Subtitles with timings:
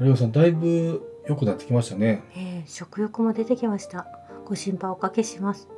[0.00, 2.22] 有吉さんだいぶ良くなってきましたね。
[2.34, 4.06] えー食欲も出てきました。
[4.46, 5.68] ご心配おかけします。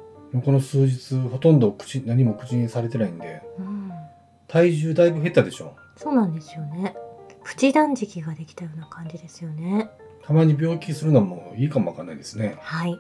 [0.45, 3.43] この数日ほとんど口何も口にされてないんで。
[3.59, 3.93] うん。
[4.49, 5.75] 体重だいぶ減ったでしょ。
[5.97, 6.95] そうなんですよね。
[7.43, 9.91] プチ断食ができたような感じですよね。
[10.23, 12.57] たまに病気するのもいいかもわかんないですね。
[12.61, 12.99] はい。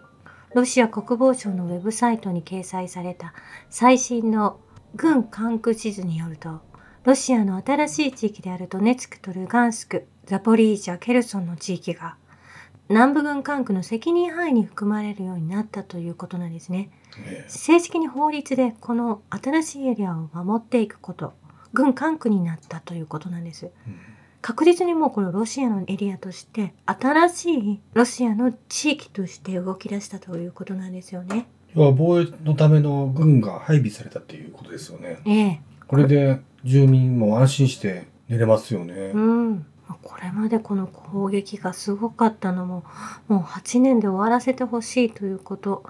[0.54, 3.34] ロシア国防省のウェブサイトに掲載された
[3.70, 4.60] 最新の
[4.94, 6.60] 軍管区地図によると、
[7.04, 12.16] ロシアの新しい地域であるドネツクとルガンスク、ザポリージャ、ケルソンの地域が
[12.88, 16.88] 南部軍管区の責任範囲に含まれるようになったということなんですね。
[17.26, 21.34] え正式に法律でこの新しいエリアを守っていくこと、
[21.74, 23.68] 軍管区になったということなんです。
[24.40, 31.48] 確実にもうこれロシアのエリアとして新しいロシアの地域として動き出したということなんですよね。
[31.74, 35.60] 要は防衛のための軍が配備されたっていうことですよねええ。
[35.86, 39.66] これで住民も安心して寝れますよね、うん。
[40.02, 42.84] これまでこの攻撃がすごかったのも
[43.28, 45.84] もう8年で終わらせてほしいということ。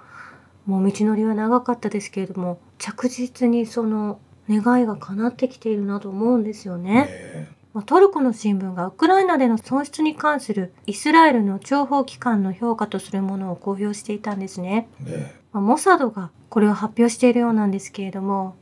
[0.65, 7.07] もう道のりは長かったですけれども着実にその願いが叶ってきているなと思うんですよね。
[7.09, 14.87] えまあトルコの新聞がウクライナでの損失に関するイスラエルの諜報機関の評価とするものを公表していたんですね。
[15.05, 18.55] ええまあモサドがこれを発表しているようなんですけれども、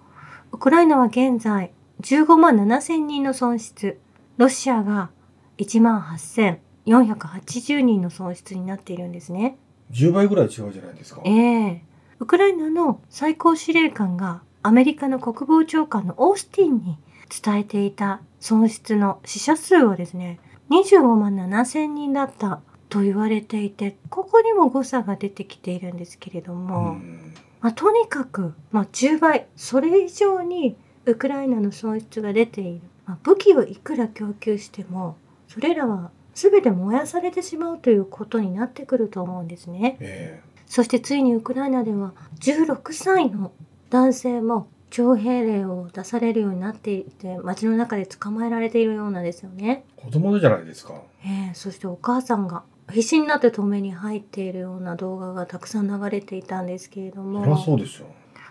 [0.51, 1.71] ウクライナは現在
[2.03, 3.97] 15万7千人の損失、
[4.35, 5.09] ロシアが
[5.57, 9.57] 1万8480人の損失になっているんですね。
[9.89, 11.21] え10倍ぐらい違うじゃないですか。
[11.23, 11.83] ええ。
[12.19, 16.97] ウクライナの最高司令官がアメリカの国防長官のオースティンに
[17.43, 20.39] 伝えていた損失の死者数はですね、
[20.71, 27.33] 25万7千人だったと言われていて、ここにも誤差が出てきているんですけれどうも、ん。
[27.61, 32.81] まあ、とにかく、まあ、10倍、それ以上にウクライナの損失が出ている。
[33.05, 39.97] まあ、武器をいくら供給しても、それらは全て燃やされてしまうということになってくると思うんですね。
[39.99, 43.51] えそしてついにウクライナでは16歳の
[43.89, 49.85] 男性も徴兵令を出されるようになっていて街の中で捕まえられているようなんですよね。
[49.99, 58.05] え子供じゃないですかええそしてお母さんが必死になって止めに入っているような動画がたくさん流れていたんですけれどそりゃも、そうでしょ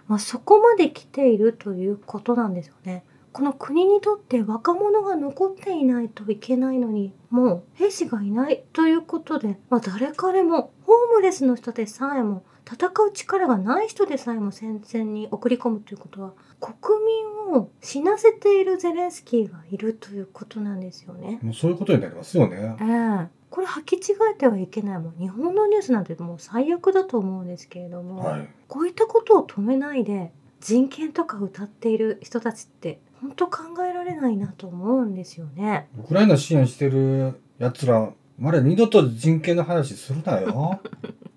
[0.08, 3.04] まあ、そこまで来ているということなんですよね。
[3.32, 21.38] この国にとって若者が残っていないといけないのにもう兵士がいないということで、まあ、誰彼もホームレスの人でさえも戦う力がない人でさえも戦線に送り込むということは国民を死なせているゼレンスキーがいるということなんですよね。
[21.42, 25.14] もうそういうことになりますよねええこれ履き違えてはいけないもん。
[25.18, 28.48] 日本のニュースなんてもう最悪だと思うんですけれども、はい。
[28.66, 35.86] こういったことを止めないで人権とか歌っている人たちって本当考えられないなと思うんですよね。
[36.00, 40.80] ウクライナ支援してる奴らまだ二度と人権の話するなよ。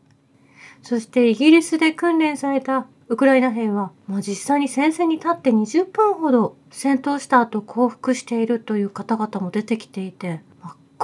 [0.82, 10.40] そしてイギリスで訓練されたウクライナ兵は、まあ、実際に戦線に立って20分ほど戦闘した後降伏しているという方々も出てきていて、まあ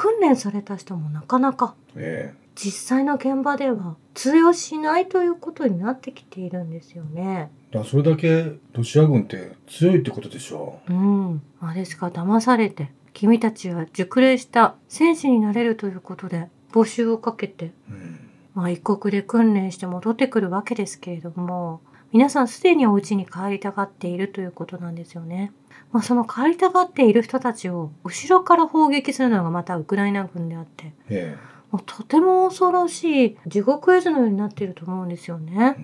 [0.02, 7.52] 訓練された人もなかなかえ実際の現場では通用しないということになってきているんですよね。
[7.72, 11.42] えだそれだけロシア軍って強いってことでしょうん。
[11.60, 18.20] まあですが騙されて、君たちは熟練した戦士になれるということで募集をかけて、うん
[18.56, 25.54] まあ一国で訓練して戻ってくるわけですけれども、皆さんすでにお家に帰りたがっているということなんですよね。
[25.92, 30.94] まあその帰りたがっている人たちを後ろから砲撃するのがまたウクライナ軍であって、
[31.86, 35.78] とても恐ろしい地獄絵図のようになっていると思うんですよね。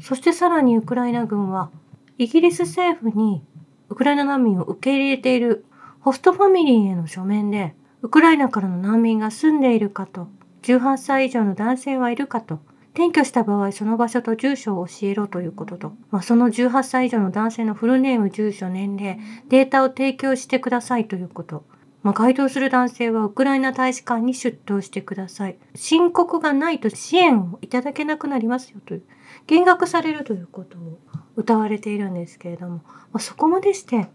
[0.00, 1.70] そしてさらにウクライナ軍は、
[2.18, 3.42] イギリス政府に
[3.88, 5.64] ウクライナ難民を受け入れている
[6.00, 10.28] ホストファミリーへの書面で、ウクライナからの難民が住んでいるかと、
[10.62, 12.58] 18歳以上の男性はいるかと、
[12.94, 19.18] 転居した場合その場所と住所を教えろということと、まあ、その18歳以上の男性のフルネーム、住所、年齢、
[19.48, 21.64] データを提供してくださいということ。
[22.02, 25.56] まあ、該当する男性はウクライナ大使館に出頭してください。
[25.74, 29.02] 申告がないと支援をいただけなくなりますよという。
[29.46, 30.98] 減額されるということを
[31.36, 34.08] 謳われているんですけれども、まあ、そこまでして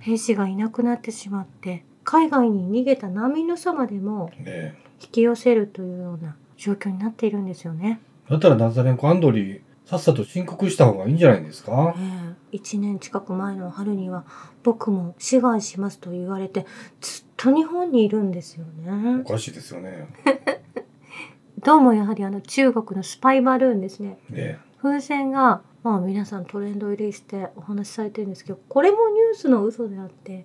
[0.00, 8.00] 兵士がいなくなってしまって海外に逃げた難民のそばでもえ引き寄せるというような状況になっているんですよね。
[8.32, 11.94] えだったらナザレンコ・アンドリーさっさと申告した方がいいんじゃないですか？
[11.98, 12.00] え
[12.52, 14.24] え1年近く前の春には
[14.62, 16.66] 僕も志願しますと言われて
[17.00, 19.32] ずっと日本にいるんですよねお。
[19.32, 20.06] かしいですよね
[21.64, 24.18] どうもやはりあの中国のスパイバルーンですね。
[24.32, 30.44] え風船が、まあ皆さんトレンド入りしてお話しされてるんですけど、これもニュースの嘘であって、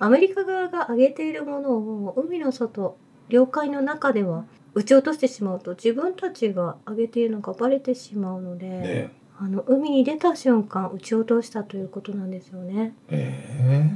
[0.00, 2.96] アメリカ側が上げているものを海の外、
[3.28, 4.44] 領海の中では
[4.76, 12.94] 撃ち落としてしまうと自分たちが上げているのがバレてしまうので、ねあの海に出た瞬間撃ち落としたということなんですよね。
[13.10, 13.90] え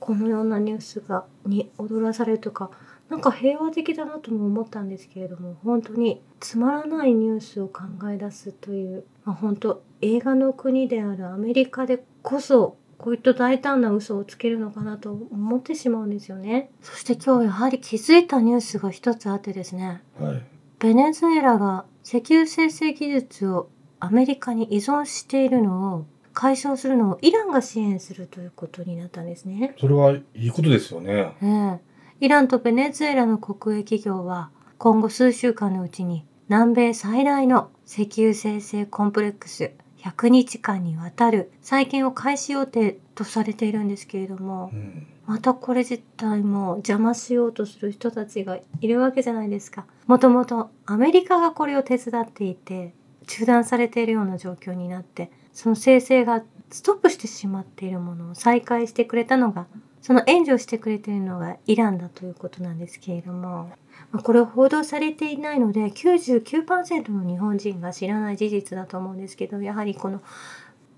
[0.00, 2.70] このようなニュースがに踊らされるとか
[3.08, 16.70] なんか平和的だなとも思ったんですけれども本当につまらないニュースを考え出すという、まあ、本当映画の国であるアメリカでこそこういった大胆な嘘をつけるのかなと思ってしまうんですよね。
[16.80, 20.42] そして今日やはり気づいたニュースが一つあってですねえはい
[20.78, 29.74] ベネズエラが石油生成技術をアメリカに依存しているのを解消するのをイランが支援するということになったんですね。
[29.80, 31.80] それはいいことですよねええ
[32.20, 39.72] イランとベネズエラの国営企業は今後数週間のうちに南米最大の石油生成コンプレックス
[40.06, 49.84] 100日間にわたる再建を開始予定とされているんですけれどもうんまたこれ自体も邪魔しようとする人たちがいるわけじゃないですか。
[50.06, 52.94] もともとアメリカがこれを手伝っていて
[53.26, 59.66] 中断されているような状況になってその生成がストップしてしまっているものを再開してくれたのが
[60.00, 63.72] その援助をしてくれているのがイランだということなんですけれども、
[64.12, 70.22] ま、これは報道されていないので99%の日本人が知らない事実だと思うんですけどやはりこの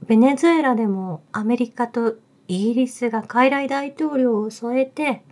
[0.06, 2.17] ベネズエラでもアメリカと
[2.47, 5.23] イギリスが傀儡大統領を添えて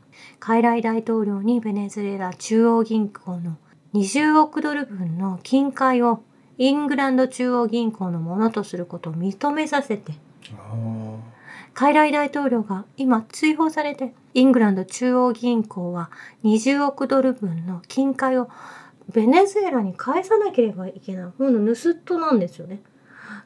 [0.41, 3.57] 傀儡大統領にベネズエラ中央銀行の
[3.95, 6.23] 20億ドル分の金塊を
[6.59, 10.12] イングランド中央銀行のものとすることを認めさせて
[11.76, 16.11] 傀儡大統領が今追放されてイングランド中央銀行は
[16.43, 18.49] 20億ドル分の金塊を
[19.12, 22.81] ベネズエラに返さなければいけないほんの盗っ人なんですよね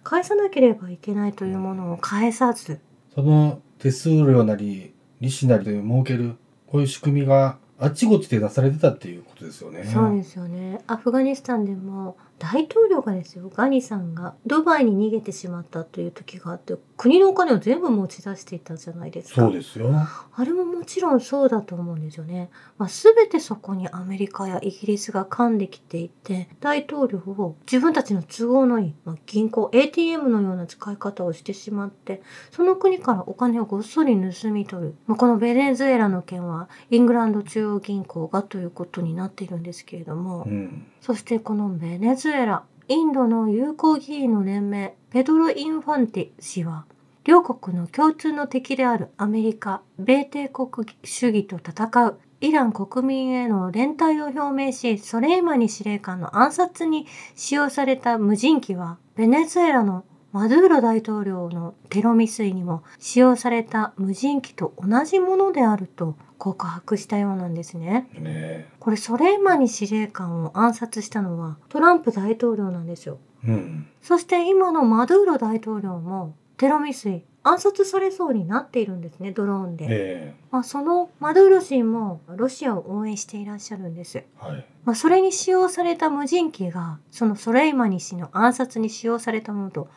[0.04, 2.80] 返さなければいけないというものを返さず
[3.12, 6.36] その手数料なり利子なりで儲ける
[6.68, 9.84] こういう仕組みがあちこちで出されてたっていうことですよね。
[9.84, 19.90] そうですよねアフガニスタンでも大統領がですよガニさんがドバイに逃げてしまったという時があって国のお金を全部持ち出していたじゃないですかそうですよ。
[19.92, 22.50] あれももちろんそうだと思うんですよね。
[22.78, 40.86] まあ、全てそこにアメリカやイギリスが噛んできていて大統領を自分たちの都合のいい、まあ、銀行 ATM のような使い方をしてしまってその国からお金をごっそり盗み取る、まあ、このベネズエラの件はイングランド中央銀行がということになっているんですけれども、うん。
[41.00, 46.86] そしてこのベネズエラ、インドの友好議員の連盟、ペドロ・インファンティ氏は、
[47.24, 57.06] 両国の共通の敵であるアメリカ、米帝国主義と戦うイラン国民への連帯を表明し、ソレイマニ司令官の暗殺に
[57.36, 68.08] 使用された無人機は、ベネズエラのマドゥーロ大統領のテロ未遂にも使用された無人機と同じものであると告白したようなんですね。
[68.18, 73.18] ねこれソレイマニ司令官を暗殺したのはトランプ大統領なんですよ。
[73.44, 73.88] うん。
[74.02, 79.86] そして今のマドゥーロ大統領もテロ未遂暗殺されそうになっているんですねドローンで。
[79.88, 84.18] えまあ、そのマドゥーロ氏もロシアを応援していらっしゃるんです。
[84.18, 84.64] えはい。
[84.84, 89.88] まあ、それに使用された無人機がそのソレイマニ氏の暗殺に使用されたものと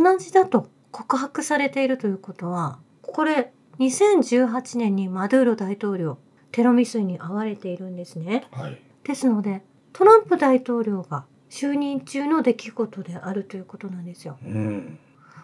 [0.00, 6.18] 同じだと告白されているということはこれ2018年にマドゥーロ大統領
[6.50, 8.44] テロ未遂に遭われているんですね。
[8.52, 8.78] はい。
[9.04, 14.38] ですのでトランプ大統領が就任中の出来事であるということなんですよ。
[14.44, 14.98] うん。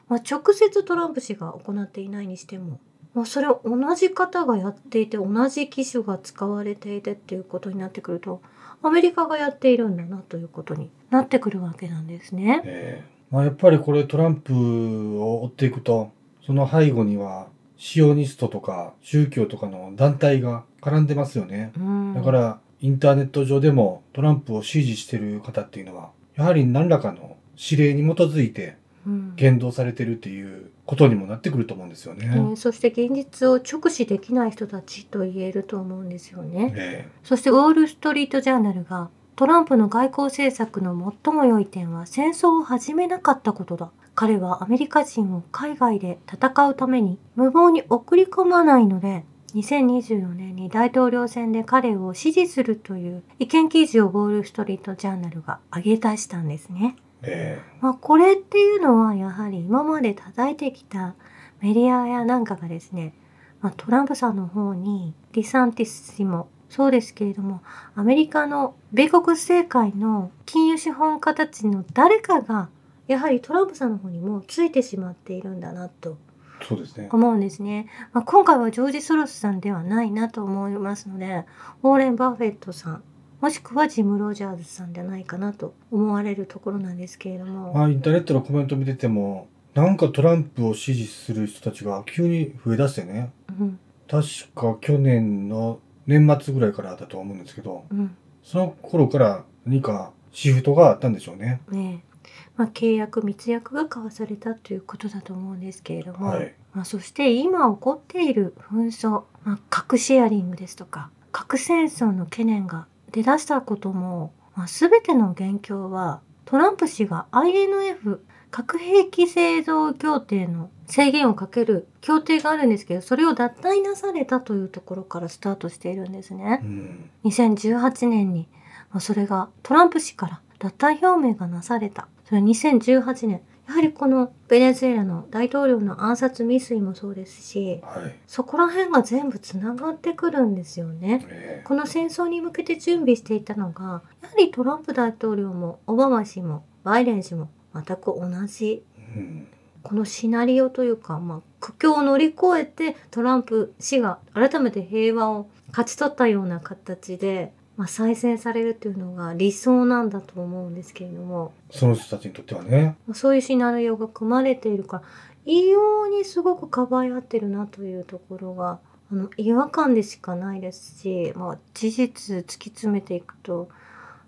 [0.09, 2.81] まあ、直接トランプ氏が行っていないにしても、
[3.15, 8.41] まあ、それを同じ方がやっていて同じ機種が使われていてっていうことになってくると
[8.83, 12.63] アメリカがやっているんだなということになってくるわけなんですね。
[12.65, 16.13] ええまあやっぱりこれトランプを追っていくと、
[16.45, 21.73] その背後にはシオニストとか宗教とかの団体が絡んでますよね。
[21.77, 32.31] うん、だからインターネット上でもトランプを支持してる方っていうのは、やはり何らかの指令に基づいてうん言動されてるっていうことにもなってくると思うんですよね。
[32.33, 36.73] えーそして現実を直視できない人たちと言えると思うんですよね。
[36.77, 43.93] えそしてウォール・ストリート・ジャーナルがトランプの外交政策の最も良い点は戦争を始めなかったことだ。
[44.17, 56.97] 彼はアメリカ人を海外で戦うために無謀に送り込まないので、2024年に大統領選で彼を支持するという意見記事をウォール・ストリート・ジャーナルが上げ出したんですね。
[57.23, 61.15] ええまあ、これっていうのはやはり今まで叩いてきた
[61.61, 63.15] メディアやなんかがですね、
[63.61, 67.63] まあ、トランプさんの方にディサンティス氏もそうですけれども
[67.95, 72.69] アメリカの米国政界の金融資本家たちの誰かが
[73.07, 76.19] やはりトランプさんの方にもついてしまっているんだなと
[76.67, 77.09] そうですね。
[77.13, 77.87] 思うんですね。
[78.13, 81.45] まあ、今回はジョージ・ソロスさんではないなと思いますので、
[81.83, 83.03] ウォーレン・バフェットさん、
[83.41, 87.73] もしくはジム・ロジャーズさんじゃないかなと思われるところなんですけれども。
[87.73, 93.31] まあ、インターネットのコメント見てても、なんかトランプを支持する人たちが急に増えだしてね。
[93.61, 101.61] うん、確か去年の年末ぐらいからだと思うんですけど、うん、その頃から何かシフトがあったんでしょうね。
[101.71, 102.09] ねえ
[102.57, 106.55] まあ、契約密約が交わされたということだと思うんですけれども、はい。
[106.75, 118.19] まあ、そして今起こっている紛争、まあ、核シェアリングですとか核戦争の懸念が出だしたことも、まあ、全ての元凶はトランプ氏が INF
[118.51, 126.67] 核兵器製造協定の制限をかける協定があるんですけどそれを脱退なされたというところからスタートしているんですねう。
[126.67, 127.11] ん。
[127.25, 128.49] 2018年に、
[128.91, 132.09] まあ、それがトランプ氏から脱退表明がなされた。
[132.25, 133.43] それは2018年。
[133.69, 138.17] やはりこのベネズエラの大統領の暗殺未遂もそうですし、はい。
[138.27, 141.27] そこら辺が全部つながってくるんですよね。
[141.29, 147.51] えこの戦争に向けて準備していたのが、やはりトランプ大統領もオバマ氏もバイデン氏も
[147.87, 148.83] 全く同じ
[149.17, 149.47] えうん。
[149.83, 162.97] このシナリオというか、まあ、苦境を乗り越えてトランプ氏が改めて平和を勝ち取ったような形で、まあ、再選されるというのが理想なんだと思うんですけれども、その人たちにとってはね。
[163.07, 165.03] まあそういうシナリオが組まれているから
[165.47, 168.81] 異様にすごくかばい合ってるなというところが
[169.11, 173.71] あの違和感でしかないですし、まあ、事実突き詰めていくと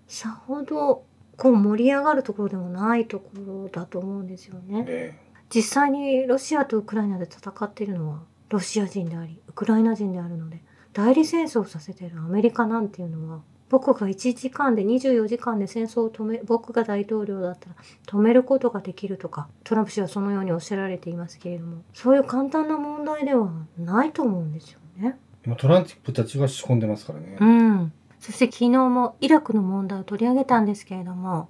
[0.07, 1.03] さほど
[1.41, 4.85] こう盛り上がるところでもないところだと思うんですよね。
[4.87, 5.13] え
[5.49, 8.19] 実際にロシアとウクライナで戦っているのは
[8.49, 10.61] ロシア人でありウクライナ人であるので
[10.93, 25.17] 代理戦争をさせているアメリカなんていうのは僕が1時間で24時間で戦争を止め僕が大統領だったら止めることができるとかトランプ氏はそのようにおっしゃられていますけれどもそういう簡単な問題ではないと思うんですよね。
[25.43, 27.37] 今トランプたちが仕込んでますからね。
[27.39, 31.49] うん、そして昨日もイラクの問題を取り上げたんですけれども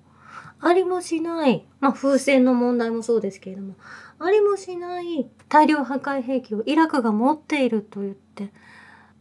[0.62, 3.76] ありもしない、まあ、風船の問題もそうですけれども
[4.20, 8.52] ありもしない大量破壊兵器をイラクが持っていると言って、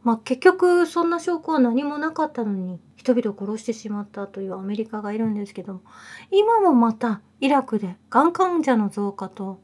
[0.04, 5.80] まあ、結局そんな証拠は何もなかったのに人々を殺してしまったというアメリカがいるんですけども
[6.30, 9.60] 今もまたイラクでがん患者の増加と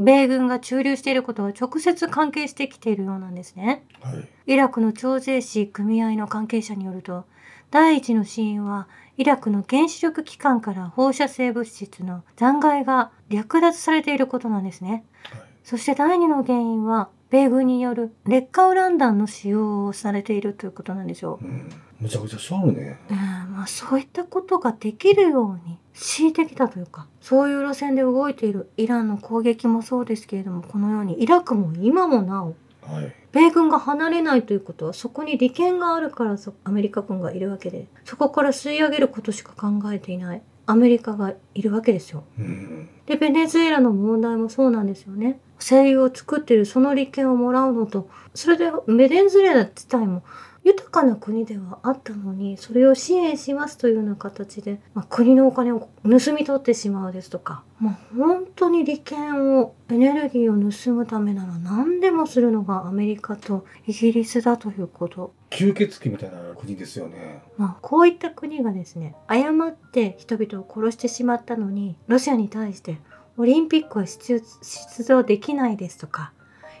[0.00, 3.84] 米軍が駐留していることが直接関係してきているようなんですね。
[4.00, 4.28] はい。
[4.46, 7.24] イラクの徴税士組合の関係者によると
[7.70, 15.04] 第一の死因はイラクの原子力機関から放射性物質の残骸が略奪されていることなんですね。
[15.24, 15.42] はい。
[15.62, 21.44] そして第二の原因は米軍による劣化ウラン弾の使用をされているということなんでしょう。
[21.44, 21.70] うん。
[22.00, 22.98] むちゃくちゃしょるね。
[23.10, 33.14] うんまあ、そういったことができるように敷いてきたというかそういう路線で動いているイランの攻撃もそうですけれどもこのようにイラクも今もなおはい。
[33.32, 42.24] 米軍が離れないということはそこに利権があるからそアメリカ軍がいるわけでそこから吸い上げることしか考えていないアメリカがいるわけですよ。
[42.38, 42.88] うん。
[43.06, 45.40] でベネズエラの問題もそうなんですよね。
[45.58, 50.22] 声優を作っているその利権をもらうのとそれでベネズエラ自体も
[50.62, 65.32] 豊かな国ではあったのにそれを支援しますというような形で、まあ、国のお金を盗み取ってしまうですとか、まあ、本当に利権をエネルギーを盗むためなら何でもするのがアメリカとイギリスだということ。
[65.50, 67.42] 吸血鬼みたいな国ですよね。
[67.56, 72.98] まあ、こういった国がですね誤って人々を殺してしまったのにロシアに対して
[73.36, 76.32] オリンピックは出出場できないですとか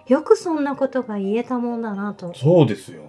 [0.06, 3.02] よくそんなことが言えたもんだなとそうですよ。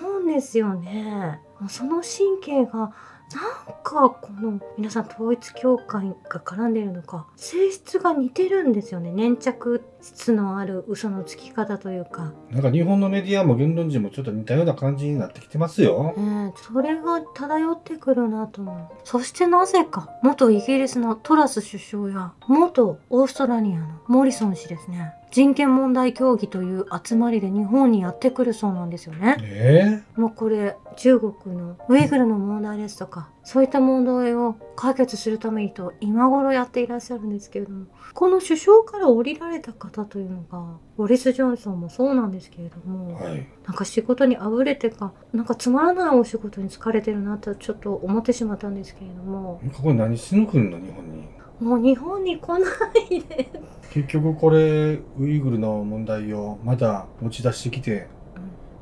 [0.00, 1.40] 思うんですよね。
[1.68, 2.92] その神経が
[3.34, 12.34] なんかこの皆さん統一教会が絡んでいるのか性質が似てるんですよね粘着質のある嘘のつき方というか。
[12.50, 16.14] なんか日本のメディアも言論人もちょっと似たような感じになってきてますよ。
[16.16, 18.88] ねえそれが漂ってくるなと思う。
[19.04, 25.14] そしてなぜか、元イギリスのトラス首相や、元オーストラリアのモリソン氏ですね。
[25.34, 29.36] 人権問題協議という集まりで日本にやってくるそうなんですよね。
[29.42, 43.46] えもうこれ、中国のウイグルの問題ですとか、そういった問題を解決するためにと今頃やっていらっしゃるんですけれども、この首相から降りられた方というのが、ボリス・ジョンソンもそうなんですけれども、えはい。
[43.66, 51.28] なんか仕事にあぶれてか、なんかつまらないお仕事に疲れてるなとちょっと思ってしまったんですけれども、ここ何しに来るの日本に。
[51.58, 52.68] もう日本に来な
[53.10, 53.50] いで。
[53.92, 58.08] 結局これウイグルの問題をまだ持ち出してきて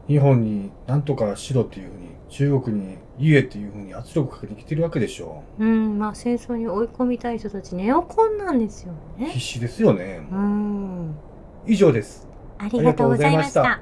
[0.08, 9.28] 日本に何とかしろっていうふうに中国に言えっていうふうに圧力かけてきてるわけでしょうん、まあ戦争に追い込みたい人たちネオコンなんですよね。
[9.28, 11.14] 必死ですよねうん。
[11.66, 12.26] 以上です。
[12.58, 13.80] ありがとうございました。